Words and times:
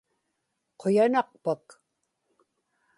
quyanaqpak 0.79 1.67